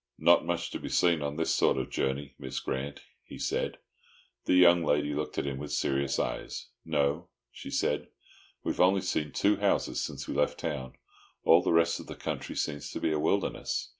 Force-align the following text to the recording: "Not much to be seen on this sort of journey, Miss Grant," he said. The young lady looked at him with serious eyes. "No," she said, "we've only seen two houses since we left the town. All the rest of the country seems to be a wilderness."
"Not 0.17 0.47
much 0.47 0.71
to 0.71 0.79
be 0.79 0.89
seen 0.89 1.21
on 1.21 1.35
this 1.35 1.53
sort 1.53 1.77
of 1.77 1.91
journey, 1.91 2.33
Miss 2.39 2.59
Grant," 2.59 3.01
he 3.21 3.37
said. 3.37 3.77
The 4.45 4.55
young 4.55 4.83
lady 4.83 5.13
looked 5.13 5.37
at 5.37 5.45
him 5.45 5.59
with 5.59 5.71
serious 5.71 6.17
eyes. 6.17 6.69
"No," 6.83 7.27
she 7.51 7.69
said, 7.69 8.07
"we've 8.63 8.81
only 8.81 9.01
seen 9.01 9.31
two 9.31 9.57
houses 9.57 10.01
since 10.01 10.27
we 10.27 10.33
left 10.33 10.59
the 10.59 10.69
town. 10.69 10.93
All 11.43 11.61
the 11.61 11.71
rest 11.71 11.99
of 11.99 12.07
the 12.07 12.15
country 12.15 12.55
seems 12.55 12.89
to 12.93 12.99
be 12.99 13.11
a 13.11 13.19
wilderness." 13.19 13.89